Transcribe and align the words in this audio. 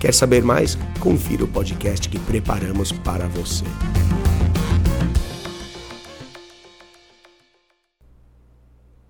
Quer 0.00 0.14
saber 0.14 0.42
mais? 0.42 0.78
Confira 0.98 1.44
o 1.44 1.48
podcast 1.48 2.08
que 2.08 2.18
preparamos 2.18 2.90
para 2.90 3.28
você. 3.28 3.66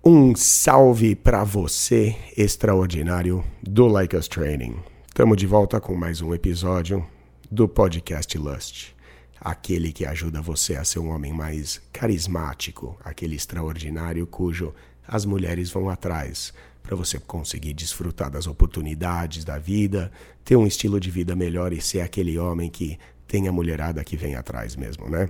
Um 0.03 0.35
salve 0.35 1.15
para 1.15 1.45
você, 1.45 2.17
extraordinário 2.35 3.41
do 3.63 3.87
Like 3.87 4.17
Us 4.17 4.27
Training. 4.27 4.75
Estamos 5.07 5.37
de 5.37 5.47
volta 5.47 5.79
com 5.79 5.95
mais 5.95 6.21
um 6.21 6.33
episódio 6.33 7.07
do 7.49 7.69
podcast 7.69 8.37
Lust. 8.37 8.93
Aquele 9.39 9.93
que 9.93 10.05
ajuda 10.05 10.41
você 10.41 10.75
a 10.75 10.83
ser 10.83 10.99
um 10.99 11.09
homem 11.09 11.31
mais 11.31 11.81
carismático, 11.93 12.99
aquele 13.01 13.37
extraordinário 13.37 14.27
cujo 14.27 14.73
as 15.11 15.25
mulheres 15.25 15.69
vão 15.69 15.89
atrás 15.89 16.53
para 16.81 16.95
você 16.95 17.19
conseguir 17.19 17.73
desfrutar 17.73 18.31
das 18.31 18.47
oportunidades 18.47 19.43
da 19.43 19.59
vida, 19.59 20.09
ter 20.43 20.55
um 20.55 20.65
estilo 20.65 21.01
de 21.01 21.11
vida 21.11 21.35
melhor 21.35 21.73
e 21.73 21.81
ser 21.81 21.99
aquele 21.99 22.39
homem 22.39 22.69
que 22.69 22.97
tem 23.27 23.47
a 23.49 23.51
mulherada 23.51 24.03
que 24.05 24.15
vem 24.15 24.35
atrás 24.35 24.75
mesmo, 24.75 25.09
né? 25.09 25.29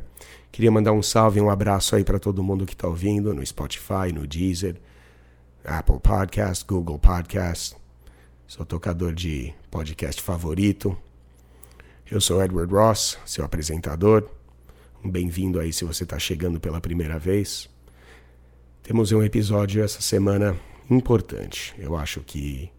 Queria 0.51 0.71
mandar 0.71 0.91
um 0.91 1.01
salve, 1.01 1.41
um 1.41 1.49
abraço 1.49 1.95
aí 1.95 2.03
para 2.03 2.19
todo 2.19 2.43
mundo 2.43 2.65
que 2.65 2.73
está 2.73 2.87
ouvindo 2.87 3.33
no 3.33 3.43
Spotify, 3.43 4.13
no 4.13 4.27
Deezer, 4.27 4.75
Apple 5.65 5.99
Podcast, 5.99 6.63
Google 6.63 6.99
Podcast, 6.99 7.75
seu 8.47 8.63
tocador 8.63 9.13
de 9.13 9.51
podcast 9.71 10.21
favorito. 10.21 10.95
Eu 12.09 12.21
sou 12.21 12.43
Edward 12.43 12.71
Ross, 12.71 13.17
seu 13.25 13.43
apresentador. 13.43 14.29
Um 15.03 15.09
bem-vindo 15.09 15.59
aí 15.59 15.73
se 15.73 15.83
você 15.85 16.03
está 16.03 16.19
chegando 16.19 16.59
pela 16.59 16.79
primeira 16.79 17.17
vez. 17.17 17.67
Temos 18.83 19.11
um 19.11 19.21
episódio 19.21 19.83
essa 19.83 20.01
semana 20.01 20.59
importante. 20.89 21.73
Eu 21.77 21.95
acho 21.95 22.19
que 22.21 22.71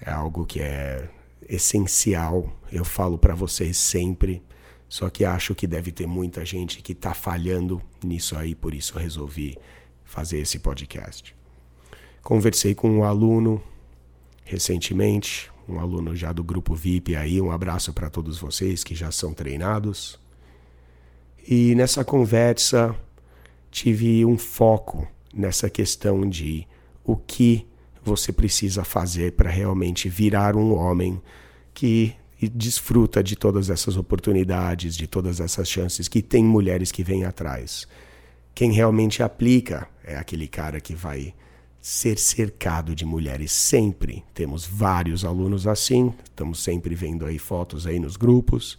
é 0.00 0.10
algo 0.10 0.44
que 0.44 0.60
é 0.60 1.08
essencial. 1.48 2.52
Eu 2.72 2.84
falo 2.84 3.16
para 3.16 3.36
vocês 3.36 3.76
sempre. 3.76 4.42
Só 4.88 5.08
que 5.08 5.24
acho 5.24 5.54
que 5.54 5.66
deve 5.66 5.92
ter 5.92 6.08
muita 6.08 6.44
gente 6.44 6.82
que 6.82 6.90
está 6.90 7.14
falhando 7.14 7.80
nisso 8.02 8.36
aí, 8.36 8.52
por 8.52 8.74
isso 8.74 8.98
resolvi 8.98 9.56
fazer 10.02 10.38
esse 10.40 10.58
podcast. 10.58 11.36
Conversei 12.20 12.74
com 12.74 12.90
um 12.90 13.04
aluno 13.04 13.62
recentemente, 14.44 15.52
um 15.68 15.78
aluno 15.78 16.16
já 16.16 16.32
do 16.32 16.42
grupo 16.42 16.74
VIP 16.74 17.14
aí, 17.14 17.40
um 17.40 17.52
abraço 17.52 17.92
para 17.92 18.10
todos 18.10 18.38
vocês 18.38 18.82
que 18.82 18.94
já 18.94 19.12
são 19.12 19.32
treinados. 19.32 20.18
E 21.46 21.74
nessa 21.76 22.04
conversa 22.04 22.94
tive 23.70 24.24
um 24.24 24.36
foco 24.36 25.06
nessa 25.32 25.68
questão 25.68 26.28
de 26.28 26.66
o 27.04 27.16
que 27.16 27.66
você 28.04 28.32
precisa 28.32 28.84
fazer 28.84 29.32
para 29.32 29.50
realmente 29.50 30.08
virar 30.08 30.56
um 30.56 30.74
homem 30.74 31.20
que 31.74 32.14
desfruta 32.52 33.22
de 33.22 33.34
todas 33.34 33.68
essas 33.70 33.96
oportunidades, 33.96 34.96
de 34.96 35.06
todas 35.06 35.40
essas 35.40 35.68
chances 35.68 36.08
que 36.08 36.22
tem 36.22 36.44
mulheres 36.44 36.92
que 36.92 37.02
vêm 37.02 37.24
atrás. 37.24 37.86
Quem 38.54 38.72
realmente 38.72 39.22
aplica 39.22 39.88
é 40.04 40.16
aquele 40.16 40.48
cara 40.48 40.80
que 40.80 40.94
vai 40.94 41.34
ser 41.80 42.18
cercado 42.18 42.94
de 42.94 43.04
mulheres 43.04 43.52
sempre. 43.52 44.24
Temos 44.34 44.66
vários 44.66 45.24
alunos 45.24 45.66
assim, 45.66 46.12
estamos 46.24 46.62
sempre 46.62 46.94
vendo 46.94 47.24
aí 47.24 47.38
fotos 47.38 47.86
aí 47.86 47.98
nos 47.98 48.16
grupos. 48.16 48.78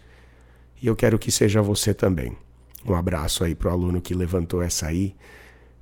E 0.82 0.88
eu 0.88 0.96
quero 0.96 1.20
que 1.20 1.32
seja 1.32 1.62
você 1.62 1.94
também. 1.94 2.36
Um 2.86 2.94
abraço 2.94 3.44
aí 3.44 3.56
pro 3.56 3.70
aluno 3.70 4.02
que 4.02 4.14
levantou 4.14 4.62
essa 4.62 4.88
aí 4.88 5.16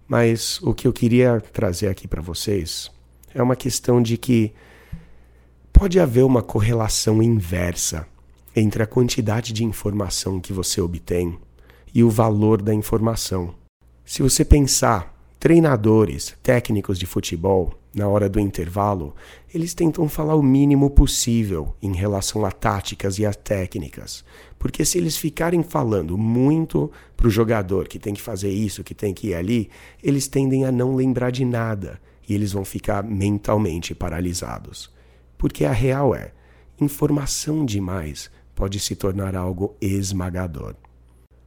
mas 0.07 0.61
o 0.61 0.73
que 0.73 0.87
eu 0.87 0.93
queria 0.93 1.41
trazer 1.41 1.87
aqui 1.87 2.07
para 2.07 2.21
vocês 2.21 2.91
é 3.33 3.41
uma 3.41 3.55
questão 3.55 4.01
de 4.01 4.17
que 4.17 4.53
pode 5.73 5.99
haver 5.99 6.23
uma 6.23 6.41
correlação 6.41 7.21
inversa 7.21 8.07
entre 8.55 8.81
a 8.81 8.87
quantidade 8.87 9.53
de 9.53 9.63
informação 9.63 10.39
que 10.39 10.53
você 10.53 10.81
obtém 10.81 11.37
e 11.93 12.03
o 12.03 12.09
valor 12.09 12.61
da 12.61 12.73
informação. 12.73 13.53
Se 14.05 14.23
você 14.23 14.43
pensar, 14.43 15.16
treinadores, 15.39 16.35
técnicos 16.41 16.97
de 16.97 17.05
futebol, 17.05 17.73
na 17.93 18.07
hora 18.07 18.29
do 18.29 18.39
intervalo, 18.39 19.15
eles 19.53 19.73
tentam 19.73 20.07
falar 20.07 20.35
o 20.35 20.43
mínimo 20.43 20.89
possível 20.89 21.75
em 21.81 21.95
relação 21.95 22.45
a 22.45 22.51
táticas 22.51 23.17
e 23.17 23.25
a 23.25 23.33
técnicas. 23.33 24.23
Porque 24.59 24.85
se 24.85 24.97
eles 24.97 25.17
ficarem 25.17 25.63
falando 25.63 26.17
muito 26.17 26.91
para 27.15 27.27
o 27.27 27.31
jogador 27.31 27.87
que 27.87 27.97
tem 27.97 28.13
que 28.13 28.21
fazer 28.21 28.49
isso, 28.49 28.83
que 28.83 28.93
tem 28.93 29.13
que 29.13 29.29
ir 29.29 29.33
ali, 29.33 29.69
eles 30.03 30.27
tendem 30.27 30.65
a 30.65 30.71
não 30.71 30.95
lembrar 30.95 31.31
de 31.31 31.43
nada 31.43 31.99
e 32.27 32.35
eles 32.35 32.51
vão 32.51 32.65
ficar 32.65 33.03
mentalmente 33.03 33.95
paralisados. 33.95 34.91
Porque 35.37 35.65
a 35.65 35.71
real 35.71 36.13
é, 36.13 36.33
informação 36.79 37.65
demais 37.65 38.29
pode 38.53 38.79
se 38.79 38.95
tornar 38.95 39.35
algo 39.35 39.75
esmagador. 39.81 40.75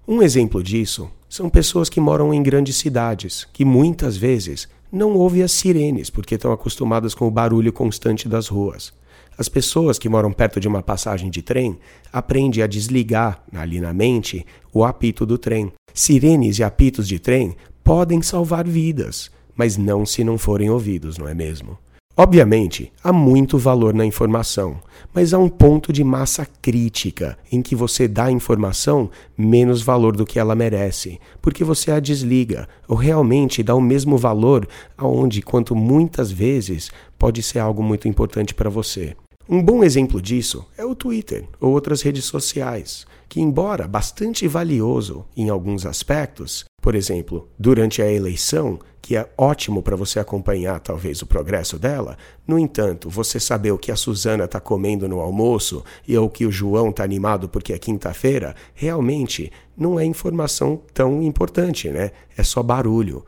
Um 0.09 0.23
exemplo 0.23 0.63
disso 0.63 1.11
são 1.29 1.49
pessoas 1.49 1.89
que 1.89 2.01
moram 2.01 2.35
em 2.35 2.43
grandes 2.43 2.77
cidades, 2.77 3.47
que 3.53 3.65
muitas 3.65 4.17
vezes 4.17 4.69
não 4.91 5.15
ouvem 5.15 5.43
as 5.43 5.53
sirenes 5.53 6.11
porque 6.11 6.35
estão 6.35 6.53
acostumadas 6.53 7.15
com 7.15 7.29
o 7.29 7.31
barulho 7.31 7.73
constante 7.73 8.29
das 8.29 8.49
ruas. 8.49 8.93
As 9.39 9.49
pessoas 9.49 9.99
que 9.99 10.09
moram 10.09 10.33
perto 10.33 10.59
de 10.59 10.69
uma 10.69 10.83
passagem 10.83 11.31
de 11.31 11.41
trem 11.41 11.79
aprendem 12.13 12.63
a 12.63 12.67
desligar 12.67 13.43
ali 13.55 13.81
na 13.81 13.93
mente 13.93 14.45
o 14.73 14.85
apito 14.85 15.25
do 15.25 15.39
trem. 15.39 15.73
Sirenes 15.95 16.59
e 16.59 16.65
apitos 16.65 17.07
de 17.07 17.19
trem 17.19 17.57
podem 17.85 18.21
salvar 18.21 18.67
vidas, 18.67 19.31
mas 19.55 19.77
não 19.77 20.05
se 20.05 20.25
não 20.25 20.37
forem 20.37 20.69
ouvidos, 20.69 21.17
não 21.17 21.29
é 21.29 21.35
mesmo? 21.35 21.79
Obviamente, 22.23 22.93
há 23.03 23.15
muito 23.15 23.57
valor 23.57 23.95
na 23.95 24.05
informação, 24.05 24.79
mas 25.15 25.33
há 25.33 25.39
um 25.39 25.49
ponto 25.49 25.91
de 25.91 26.05
massa 26.05 26.47
crítica 26.61 27.39
em 27.51 27.63
que 27.63 27.75
você 27.75 28.07
dá 28.07 28.27
a 28.27 28.31
informação 28.31 29.09
menos 29.39 29.81
valor 29.81 30.15
do 30.15 30.27
que 30.27 30.39
ela 30.39 30.55
merece, 30.55 31.19
porque 31.41 31.65
você 31.65 31.91
a 31.91 31.99
desliga, 31.99 32.69
ou 32.87 32.95
realmente 32.95 33.63
dá 33.63 33.75
o 33.75 33.81
mesmo 33.81 34.19
valor 34.19 34.69
aonde 34.99 35.41
quanto 35.41 35.75
muitas 35.75 36.31
vezes 36.31 36.91
pode 37.19 37.43
ser 37.43 37.59
algo 37.59 37.83
muito 37.83 38.07
importante 38.07 38.53
para 38.53 38.69
você. 38.69 39.17
Um 39.53 39.61
bom 39.61 39.83
exemplo 39.83 40.23
disso 40.23 40.65
é 40.79 40.85
o 40.85 40.95
Twitter 40.95 41.45
ou 41.61 41.73
outras 41.73 42.03
redes 42.03 42.25
sociais, 42.25 43.05
que 43.29 43.41
embora 43.41 43.89
bastante 43.89 44.47
valioso 44.47 45.27
em 45.37 45.49
alguns 45.49 45.85
aspectos, 45.85 46.65
por 46.81 46.95
exemplo, 46.95 47.49
durante 47.59 48.01
a 48.01 48.09
eleição, 48.09 48.79
que 49.03 49.17
é 49.17 49.29
ótimo 49.37 49.83
para 49.83 49.97
você 49.97 50.21
acompanhar 50.21 50.79
talvez 50.79 51.21
o 51.21 51.27
progresso 51.27 51.81
dela. 51.81 52.17
No 52.47 52.61
entanto, 52.61 53.11
você 53.11 53.41
saber 53.41 53.73
o 53.73 53.79
que 53.79 53.91
a 53.91 53.97
Suzana 53.97 54.45
está 54.45 54.61
comendo 54.61 55.09
no 55.09 55.19
almoço 55.19 55.83
e 56.07 56.17
o 56.17 56.31
que 56.31 56.47
o 56.47 56.53
João 56.53 56.91
está 56.91 57.03
animado 57.03 57.49
porque 57.49 57.73
é 57.73 57.79
quinta-feira, 57.79 58.55
realmente 58.73 59.51
não 59.77 59.99
é 59.99 60.05
informação 60.05 60.81
tão 60.95 61.21
importante, 61.25 61.89
né? 61.89 62.13
É 62.37 62.45
só 62.45 62.63
barulho. 62.63 63.25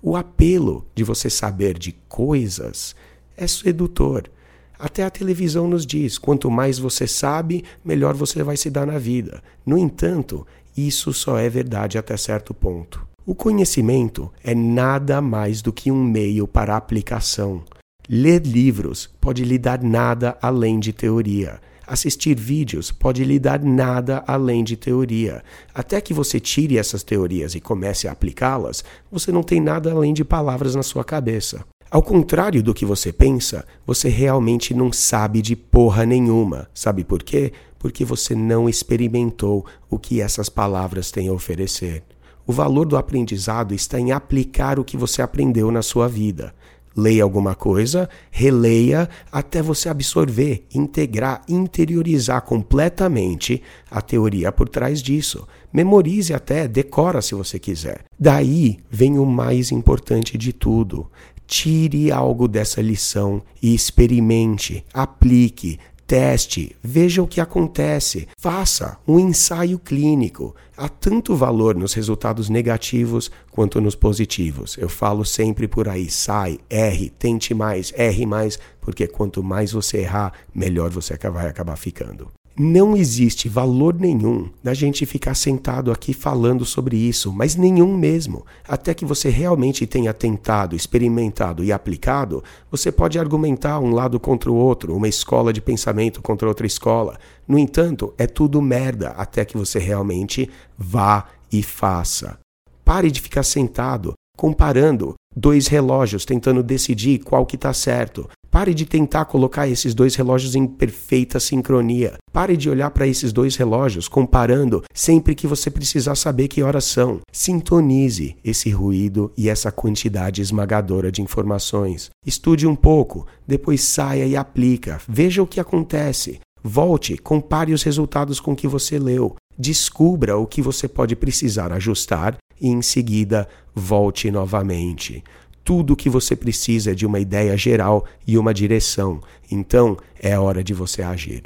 O 0.00 0.16
apelo 0.16 0.86
de 0.94 1.04
você 1.04 1.28
saber 1.28 1.78
de 1.78 1.92
coisas 2.08 2.96
é 3.36 3.46
sedutor. 3.46 4.30
Até 4.78 5.04
a 5.04 5.10
televisão 5.10 5.66
nos 5.66 5.86
diz: 5.86 6.18
quanto 6.18 6.50
mais 6.50 6.78
você 6.78 7.06
sabe, 7.06 7.64
melhor 7.84 8.14
você 8.14 8.42
vai 8.42 8.56
se 8.56 8.70
dar 8.70 8.86
na 8.86 8.98
vida. 8.98 9.42
No 9.64 9.78
entanto, 9.78 10.46
isso 10.76 11.12
só 11.12 11.38
é 11.38 11.48
verdade 11.48 11.96
até 11.98 12.16
certo 12.16 12.52
ponto. 12.52 13.06
O 13.24 13.34
conhecimento 13.34 14.30
é 14.44 14.54
nada 14.54 15.20
mais 15.20 15.60
do 15.60 15.72
que 15.72 15.90
um 15.90 16.04
meio 16.04 16.46
para 16.46 16.76
aplicação. 16.76 17.64
Ler 18.08 18.46
livros 18.46 19.10
pode 19.20 19.44
lhe 19.44 19.58
dar 19.58 19.82
nada 19.82 20.38
além 20.40 20.78
de 20.78 20.92
teoria. 20.92 21.60
Assistir 21.84 22.36
vídeos 22.36 22.92
pode 22.92 23.24
lhe 23.24 23.38
dar 23.38 23.60
nada 23.62 24.22
além 24.26 24.62
de 24.62 24.76
teoria. 24.76 25.42
Até 25.74 26.00
que 26.00 26.12
você 26.12 26.38
tire 26.38 26.78
essas 26.78 27.02
teorias 27.02 27.54
e 27.54 27.60
comece 27.60 28.06
a 28.06 28.12
aplicá-las, 28.12 28.84
você 29.10 29.32
não 29.32 29.42
tem 29.42 29.60
nada 29.60 29.90
além 29.90 30.12
de 30.12 30.24
palavras 30.24 30.74
na 30.74 30.82
sua 30.82 31.04
cabeça. 31.04 31.64
Ao 31.88 32.02
contrário 32.02 32.62
do 32.62 32.74
que 32.74 32.84
você 32.84 33.12
pensa, 33.12 33.64
você 33.86 34.08
realmente 34.08 34.74
não 34.74 34.92
sabe 34.92 35.40
de 35.40 35.54
porra 35.54 36.04
nenhuma. 36.04 36.68
Sabe 36.74 37.04
por 37.04 37.22
quê? 37.22 37.52
Porque 37.78 38.04
você 38.04 38.34
não 38.34 38.68
experimentou 38.68 39.64
o 39.88 39.98
que 39.98 40.20
essas 40.20 40.48
palavras 40.48 41.12
têm 41.12 41.28
a 41.28 41.32
oferecer. 41.32 42.02
O 42.44 42.52
valor 42.52 42.86
do 42.86 42.96
aprendizado 42.96 43.72
está 43.72 44.00
em 44.00 44.10
aplicar 44.10 44.78
o 44.78 44.84
que 44.84 44.96
você 44.96 45.22
aprendeu 45.22 45.70
na 45.70 45.82
sua 45.82 46.08
vida. 46.08 46.52
Leia 46.96 47.22
alguma 47.22 47.54
coisa, 47.54 48.08
releia 48.30 49.08
até 49.30 49.60
você 49.60 49.88
absorver, 49.88 50.64
integrar, 50.74 51.42
interiorizar 51.46 52.40
completamente 52.40 53.62
a 53.90 54.00
teoria 54.00 54.50
por 54.50 54.66
trás 54.68 55.02
disso. 55.02 55.46
Memorize 55.70 56.32
até, 56.32 56.66
decora 56.66 57.20
se 57.20 57.34
você 57.34 57.58
quiser. 57.58 58.04
Daí 58.18 58.78
vem 58.90 59.18
o 59.18 59.26
mais 59.26 59.70
importante 59.70 60.38
de 60.38 60.54
tudo. 60.54 61.10
Tire 61.46 62.10
algo 62.10 62.48
dessa 62.48 62.80
lição 62.80 63.42
e 63.62 63.74
experimente, 63.74 64.84
aplique, 64.92 65.78
Teste, 66.06 66.76
veja 66.80 67.20
o 67.20 67.26
que 67.26 67.40
acontece, 67.40 68.28
faça 68.38 68.96
um 69.08 69.18
ensaio 69.18 69.76
clínico. 69.76 70.54
Há 70.76 70.88
tanto 70.88 71.34
valor 71.34 71.74
nos 71.74 71.94
resultados 71.94 72.48
negativos 72.48 73.28
quanto 73.50 73.80
nos 73.80 73.96
positivos. 73.96 74.78
Eu 74.78 74.88
falo 74.88 75.24
sempre 75.24 75.66
por 75.66 75.88
aí: 75.88 76.08
sai, 76.08 76.60
erre, 76.70 77.10
tente 77.10 77.52
mais, 77.52 77.92
erre 77.96 78.24
mais, 78.24 78.56
porque 78.80 79.08
quanto 79.08 79.42
mais 79.42 79.72
você 79.72 79.98
errar, 79.98 80.32
melhor 80.54 80.90
você 80.90 81.16
vai 81.28 81.48
acabar 81.48 81.74
ficando. 81.74 82.30
Não 82.58 82.96
existe 82.96 83.50
valor 83.50 84.00
nenhum 84.00 84.48
da 84.62 84.72
gente 84.72 85.04
ficar 85.04 85.34
sentado 85.34 85.92
aqui 85.92 86.14
falando 86.14 86.64
sobre 86.64 86.96
isso, 86.96 87.30
mas 87.30 87.54
nenhum 87.54 87.94
mesmo. 87.94 88.46
Até 88.66 88.94
que 88.94 89.04
você 89.04 89.28
realmente 89.28 89.86
tenha 89.86 90.14
tentado, 90.14 90.74
experimentado 90.74 91.62
e 91.62 91.70
aplicado, 91.70 92.42
você 92.70 92.90
pode 92.90 93.18
argumentar 93.18 93.78
um 93.78 93.90
lado 93.90 94.18
contra 94.18 94.50
o 94.50 94.54
outro, 94.54 94.96
uma 94.96 95.06
escola 95.06 95.52
de 95.52 95.60
pensamento 95.60 96.22
contra 96.22 96.48
outra 96.48 96.66
escola. 96.66 97.18
No 97.46 97.58
entanto, 97.58 98.14
é 98.16 98.26
tudo 98.26 98.62
merda 98.62 99.10
até 99.10 99.44
que 99.44 99.58
você 99.58 99.78
realmente 99.78 100.48
vá 100.78 101.26
e 101.52 101.62
faça. 101.62 102.38
Pare 102.82 103.10
de 103.10 103.20
ficar 103.20 103.42
sentado 103.42 104.14
comparando 104.34 105.14
dois 105.34 105.66
relógios, 105.66 106.24
tentando 106.24 106.62
decidir 106.62 107.18
qual 107.18 107.44
que 107.44 107.56
está 107.56 107.74
certo. 107.74 108.28
Pare 108.56 108.72
de 108.72 108.86
tentar 108.86 109.26
colocar 109.26 109.68
esses 109.68 109.92
dois 109.92 110.14
relógios 110.14 110.54
em 110.54 110.66
perfeita 110.66 111.38
sincronia. 111.38 112.14
Pare 112.32 112.56
de 112.56 112.70
olhar 112.70 112.90
para 112.90 113.06
esses 113.06 113.30
dois 113.30 113.54
relógios 113.54 114.08
comparando 114.08 114.82
sempre 114.94 115.34
que 115.34 115.46
você 115.46 115.70
precisar 115.70 116.14
saber 116.14 116.48
que 116.48 116.62
horas 116.62 116.86
são. 116.86 117.20
Sintonize 117.30 118.34
esse 118.42 118.70
ruído 118.70 119.30
e 119.36 119.50
essa 119.50 119.70
quantidade 119.70 120.40
esmagadora 120.40 121.12
de 121.12 121.20
informações. 121.20 122.08
Estude 122.24 122.66
um 122.66 122.74
pouco, 122.74 123.26
depois 123.46 123.82
saia 123.82 124.24
e 124.24 124.34
aplica. 124.34 125.02
Veja 125.06 125.42
o 125.42 125.46
que 125.46 125.60
acontece. 125.60 126.40
Volte, 126.64 127.18
compare 127.18 127.74
os 127.74 127.82
resultados 127.82 128.40
com 128.40 128.52
o 128.52 128.56
que 128.56 128.66
você 128.66 128.98
leu. 128.98 129.36
Descubra 129.58 130.38
o 130.38 130.46
que 130.46 130.62
você 130.62 130.88
pode 130.88 131.14
precisar 131.14 131.72
ajustar 131.72 132.38
e 132.58 132.68
em 132.68 132.80
seguida 132.80 133.46
volte 133.74 134.30
novamente. 134.30 135.22
Tudo 135.66 135.94
o 135.94 135.96
que 135.96 136.08
você 136.08 136.36
precisa 136.36 136.92
é 136.92 136.94
de 136.94 137.04
uma 137.04 137.18
ideia 137.18 137.56
geral 137.56 138.06
e 138.24 138.38
uma 138.38 138.54
direção. 138.54 139.20
Então 139.50 139.96
é 140.22 140.38
hora 140.38 140.62
de 140.62 140.72
você 140.72 141.02
agir. 141.02 141.42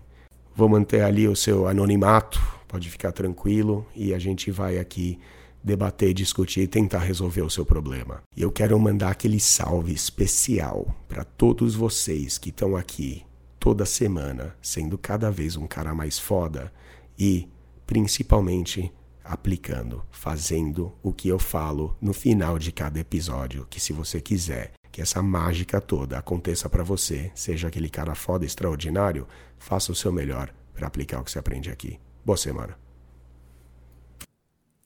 Vou 0.55 0.67
manter 0.67 1.01
ali 1.01 1.27
o 1.27 1.35
seu 1.35 1.67
anonimato, 1.67 2.41
pode 2.67 2.89
ficar 2.89 3.11
tranquilo 3.11 3.85
e 3.95 4.15
a 4.15 4.17
gente 4.17 4.49
vai 4.49 4.79
aqui 4.79 5.19
debater, 5.63 6.11
discutir 6.11 6.61
e 6.61 6.67
tentar 6.67 7.01
resolver 7.01 7.43
o 7.43 7.51
seu 7.51 7.67
problema. 7.67 8.23
E 8.35 8.41
eu 8.41 8.51
quero 8.51 8.79
mandar 8.79 9.11
aquele 9.11 9.39
salve 9.39 9.93
especial 9.93 10.87
para 11.07 11.23
todos 11.23 11.75
vocês 11.75 12.39
que 12.39 12.49
estão 12.49 12.75
aqui 12.75 13.21
toda 13.59 13.85
semana, 13.85 14.55
sendo 14.59 14.97
cada 14.97 15.29
vez 15.29 15.55
um 15.55 15.67
cara 15.67 15.93
mais 15.93 16.17
foda 16.17 16.73
e 17.15 17.47
principalmente 17.85 18.91
aplicando, 19.23 20.03
fazendo 20.11 20.93
o 21.01 21.13
que 21.13 21.29
eu 21.29 21.39
falo 21.39 21.95
no 22.01 22.13
final 22.13 22.59
de 22.59 22.71
cada 22.71 22.99
episódio, 22.99 23.65
que 23.69 23.79
se 23.79 23.93
você 23.93 24.19
quiser 24.19 24.73
que 24.91 25.01
essa 25.01 25.23
mágica 25.23 25.81
toda 25.81 26.19
aconteça 26.19 26.69
para 26.69 26.83
você, 26.83 27.31
seja 27.33 27.67
aquele 27.67 27.89
cara 27.89 28.13
foda 28.13 28.45
extraordinário, 28.45 29.27
faça 29.57 29.91
o 29.91 29.95
seu 29.95 30.11
melhor 30.11 30.53
para 30.73 30.85
aplicar 30.85 31.19
o 31.19 31.23
que 31.23 31.31
você 31.31 31.39
aprende 31.39 31.71
aqui. 31.71 31.99
Boa 32.23 32.37
semana. 32.37 32.77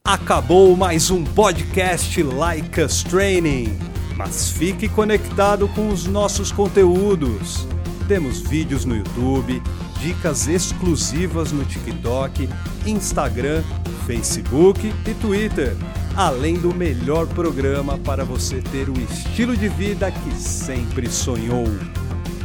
Acabou 0.04 0.78
mais 0.78 1.12
um 1.12 1.26
podcast 1.26 2.24
Like 2.24 2.80
Us 2.80 3.04
Training, 3.04 3.78
mas 4.16 4.50
fique 4.50 4.88
conectado 4.88 5.68
com 5.68 5.90
os 5.90 6.06
nossos 6.06 6.54
conteúdos. 6.54 7.68
Temos 8.08 8.40
vídeos 8.40 8.86
no 8.86 8.96
YouTube, 8.96 9.62
dicas 10.00 10.48
exclusivas 10.48 11.52
no 11.52 11.66
TikTok, 11.66 12.48
Instagram 12.86 13.62
Facebook 14.08 14.92
e 15.06 15.14
Twitter, 15.16 15.76
além 16.16 16.56
do 16.56 16.74
melhor 16.74 17.28
programa 17.28 17.98
para 17.98 18.24
você 18.24 18.62
ter 18.62 18.88
o 18.90 18.98
estilo 18.98 19.58
de 19.58 19.68
vida 19.68 20.10
que 20.10 20.34
sempre 20.34 21.12
sonhou. 21.12 21.66